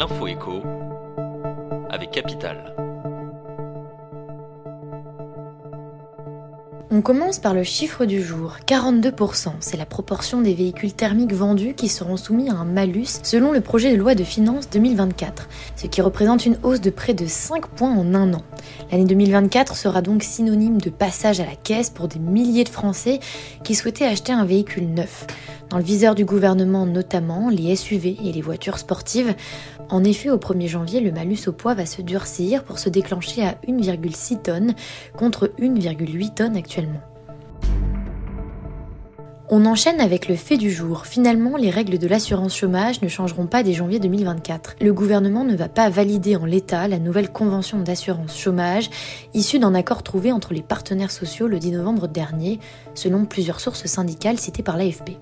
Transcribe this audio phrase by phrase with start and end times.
[0.00, 0.62] l'info écho
[1.90, 2.74] avec Capital.
[6.90, 9.52] On commence par le chiffre du jour, 42%.
[9.60, 13.60] C'est la proportion des véhicules thermiques vendus qui seront soumis à un malus selon le
[13.60, 17.66] projet de loi de finances 2024, ce qui représente une hausse de près de 5
[17.66, 18.42] points en un an.
[18.90, 23.20] L'année 2024 sera donc synonyme de passage à la caisse pour des milliers de Français
[23.64, 25.26] qui souhaitaient acheter un véhicule neuf.
[25.70, 29.36] Dans le viseur du gouvernement notamment, les SUV et les voitures sportives.
[29.88, 33.44] En effet, au 1er janvier, le malus au poids va se durcir pour se déclencher
[33.44, 34.74] à 1,6 tonnes
[35.16, 37.00] contre 1,8 tonnes actuellement.
[39.52, 41.06] On enchaîne avec le fait du jour.
[41.06, 44.76] Finalement, les règles de l'assurance chômage ne changeront pas dès janvier 2024.
[44.80, 48.90] Le gouvernement ne va pas valider en l'état la nouvelle convention d'assurance chômage
[49.34, 52.60] issue d'un accord trouvé entre les partenaires sociaux le 10 novembre dernier,
[52.94, 55.18] selon plusieurs sources syndicales citées par l'AFP.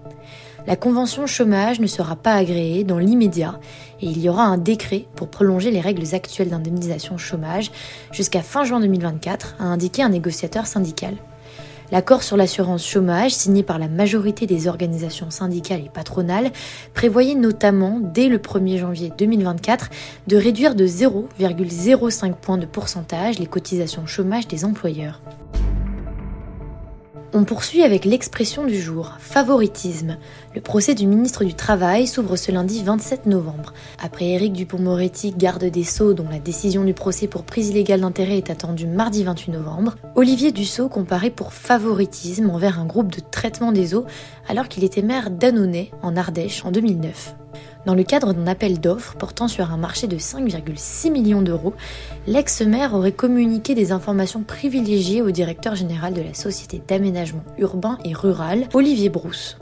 [0.66, 3.58] La convention chômage ne sera pas agréée dans l'immédiat
[4.02, 7.72] et il y aura un décret pour prolonger les règles actuelles d'indemnisation chômage
[8.12, 11.14] jusqu'à fin juin 2024, a indiqué un négociateur syndical.
[11.90, 16.50] L'accord sur l'assurance chômage, signé par la majorité des organisations syndicales et patronales,
[16.92, 19.88] prévoyait notamment, dès le 1er janvier 2024,
[20.26, 25.22] de réduire de 0,05 points de pourcentage les cotisations chômage des employeurs.
[27.34, 30.16] On poursuit avec l'expression du jour, favoritisme.
[30.54, 33.74] Le procès du ministre du Travail s'ouvre ce lundi 27 novembre.
[34.02, 38.38] Après Éric Dupont-Moretti, garde des Sceaux, dont la décision du procès pour prise illégale d'intérêt
[38.38, 43.72] est attendue mardi 28 novembre, Olivier Dussault comparaît pour favoritisme envers un groupe de traitement
[43.72, 44.06] des eaux
[44.48, 47.34] alors qu'il était maire d'Annonay en Ardèche en 2009.
[47.86, 51.74] Dans le cadre d'un appel d'offres portant sur un marché de 5,6 millions d'euros,
[52.26, 58.12] l'ex-maire aurait communiqué des informations privilégiées au directeur général de la Société d'aménagement urbain et
[58.12, 59.58] rural, Olivier Brousse.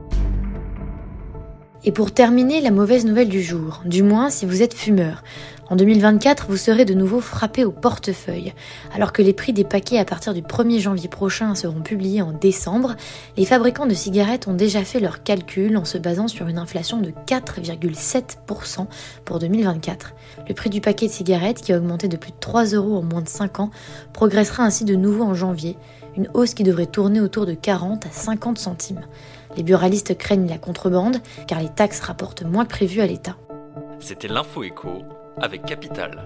[1.88, 5.22] Et pour terminer, la mauvaise nouvelle du jour, du moins si vous êtes fumeur.
[5.70, 8.54] En 2024, vous serez de nouveau frappé au portefeuille.
[8.92, 12.32] Alors que les prix des paquets à partir du 1er janvier prochain seront publiés en
[12.32, 12.96] décembre,
[13.36, 17.00] les fabricants de cigarettes ont déjà fait leurs calculs en se basant sur une inflation
[17.00, 18.86] de 4,7%
[19.24, 20.14] pour 2024.
[20.48, 23.02] Le prix du paquet de cigarettes, qui a augmenté de plus de 3 euros en
[23.02, 23.70] moins de 5 ans,
[24.12, 25.76] progressera ainsi de nouveau en janvier,
[26.16, 29.02] une hausse qui devrait tourner autour de 40 à 50 centimes.
[29.56, 33.36] Les buralistes craignent la contrebande car les taxes rapportent moins que prévu à l'État.
[34.00, 35.04] C'était l'info écho
[35.40, 36.24] avec Capital.